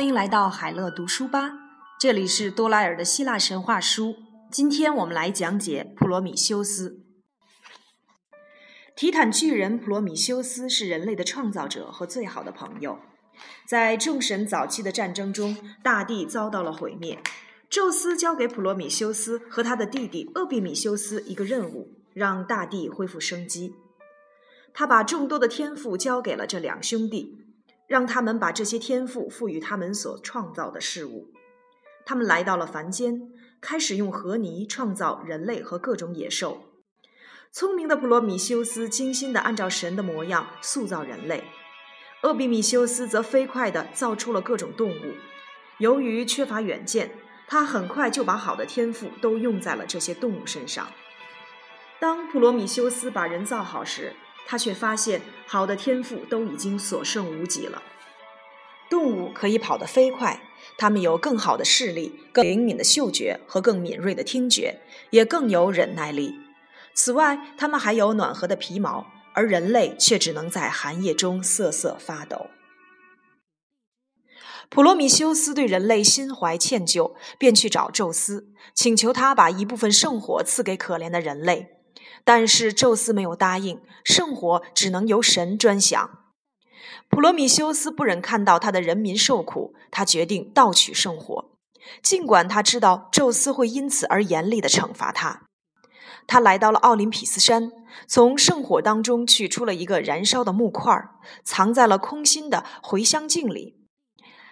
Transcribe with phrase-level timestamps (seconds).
[0.00, 1.52] 欢迎来到海乐读书吧，
[2.00, 4.16] 这里是多莱尔的希腊神话书。
[4.50, 7.04] 今天我们来讲解普罗米修斯。
[8.96, 12.98] 提坦巨人普罗米修斯是人类的创造者和最好的朋友。
[13.66, 17.18] 在众神早期的战争中，大地遭到了毁灭。
[17.68, 23.74] 宙斯交给普罗米修斯和他的弟弟厄庇米修斯一个任务，让大地恢复生机。
[24.72, 27.36] 他把众多的天赋交给了这两兄弟。
[27.90, 31.32] 让他们把这些天赋赋予他们所创造的事物。
[32.06, 36.62] 他们来到了凡间，开始用河泥创造人类和各种野兽。
[37.50, 41.42] 聪明的普罗米修斯精心地按照神的模样塑造人类，
[42.22, 45.14] 厄比米修斯则飞快地造出了各种动物。
[45.78, 47.10] 由于缺乏远见，
[47.48, 50.86] 他很快就把好的天赋都用在了这些动物身上。
[51.98, 54.14] 当普罗米修斯把人造好时，
[54.50, 57.80] 他却发现，好的天赋都已经所剩无几了。
[58.88, 60.42] 动物可以跑得飞快，
[60.76, 66.34] 它们有更好的视力、更灵敏的嗅觉和更敏锐的听觉，也更有忍耐力。
[66.94, 72.48] 此外，它们还有暖和的皮毛，而人类却只能在寒夜中瑟瑟发抖。
[74.68, 81.76] 普罗米修斯对人类心怀歉疚，便去找宙斯，请求他把一部分圣火赐给可怜的人类。
[82.24, 86.18] 但是宙斯没有答应，圣火只能由神专享。
[87.08, 91.50] 普罗米修斯不忍看到他的人民受苦，他决定盗取圣火，
[92.02, 95.42] 尽管他知道宙斯会因此而严厉的惩罚他。
[96.26, 97.72] 他来到了奥林匹斯山，
[98.06, 100.92] 从圣火当中取出了一个燃烧的木块，
[101.42, 103.80] 藏在了空心的回香镜里。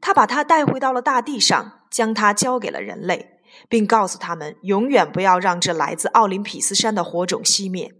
[0.00, 3.39] 他把它带回到了大地上，将它交给了人类。
[3.68, 7.94] 并告诉他们，永远不要让这来自奥林匹斯山的火种熄灭。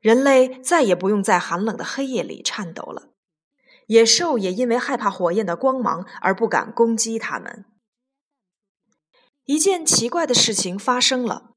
[0.00, 3.10] 人类再也不用在寒冷的黑夜里颤抖了，
[3.86, 7.64] 野兽也因为害怕火焰的光芒而不敢攻击他们。
[9.44, 11.50] 一件奇怪的事情发生了：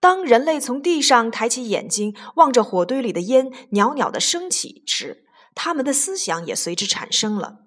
[0.00, 5.24] 当人类从地上抬起眼睛，望着火堆里的烟袅袅的升起时，
[5.54, 7.60] 他们的思想也随之产生了。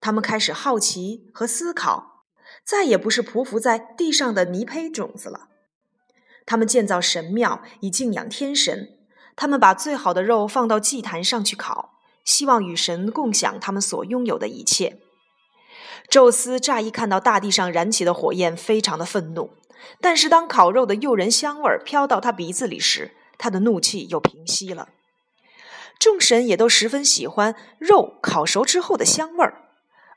[0.00, 2.19] 他们开始好奇和思考。
[2.64, 5.48] 再也不是匍匐在地上的泥胚种子了。
[6.46, 8.88] 他们建造神庙以敬仰天神，
[9.36, 11.92] 他们把最好的肉放到祭坛上去烤，
[12.24, 14.98] 希望与神共享他们所拥有的一切。
[16.08, 19.50] 宙斯乍一看到大地上燃起的火焰，非常的愤怒，
[20.00, 24.88] 但是当烤肉的诱人香味飘到他鼻子里时，他的怒气又平息了。
[26.00, 29.69] 众神也都十分喜欢肉烤熟之后的香味儿。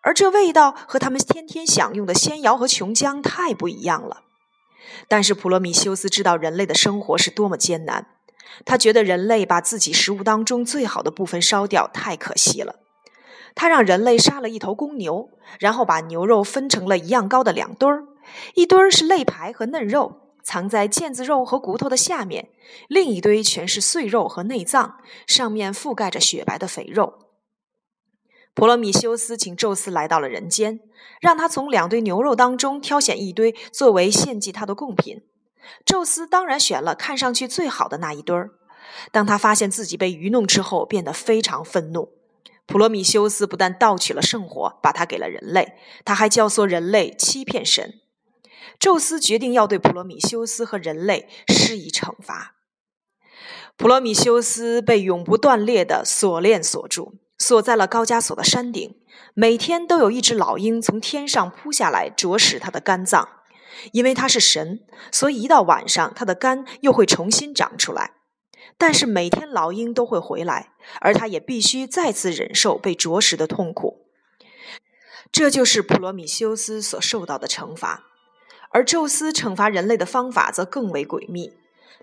[0.04, 4.24] 而这味道和他们天天享用的仙瑶和琼浆太不一样了。
[5.08, 8.08] 但是普罗米修斯知道人类的生活是多么艰难，
[8.66, 12.76] 他觉得人类把自己食物当中最好的部分烧掉太可惜了。
[13.56, 18.04] 他让人类杀了一头公牛，然后把牛肉分成了一样高的两堆儿，
[18.56, 22.48] 一堆儿是肋排和嫩肉，藏在腱子肉和骨头的下面；
[22.88, 24.98] 另一堆全是碎肉和内脏，
[25.28, 27.14] 上面覆盖着雪白的肥肉。
[28.56, 30.80] 普罗米修斯请宙斯来到了人间，
[31.20, 35.24] 让他从两堆牛肉当中挑选一堆作为献祭他的贡品。
[35.86, 38.52] 宙斯当然选了看上去最好的那一堆儿。
[39.12, 42.10] 当他发现自己被愚弄之后，变得非常愤怒。
[42.66, 45.74] 普罗米修斯不但盗取了圣火，把它给了人类，
[46.06, 48.00] 他还教唆人类欺骗神。
[48.80, 52.56] 宙斯决定要对普罗米修斯和人类施以惩罚。
[53.76, 57.16] 普罗米修斯被永不断裂的锁链锁住。
[57.44, 58.96] 锁在了高加索的山顶，
[59.34, 63.28] 每天都有一只老鹰从天上扑下来啄食他的肝脏。
[63.92, 64.80] 因为他是神，
[65.12, 68.14] 所以一到晚上，他的肝又会重新长出来。
[68.78, 70.70] 但是每天老鹰都会回来，
[71.02, 74.06] 而他也必须再次忍受被啄食的痛苦。
[75.30, 78.06] 这就是普罗米修斯所受到的惩罚。
[78.70, 81.52] 而宙斯惩罚人类的方法则更为诡秘，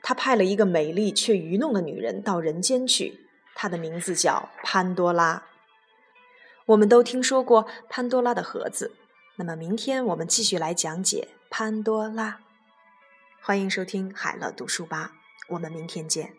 [0.03, 3.30] 他派了一个美丽却愚弄的女人到人间去。
[3.63, 5.43] 它的名字叫潘多拉。
[6.65, 8.97] 我们都听说过潘多拉的盒子，
[9.37, 12.41] 那么明天我们继续来讲解潘多拉。
[13.43, 15.13] 欢迎收听海乐读书吧，
[15.51, 16.33] 我们明天见。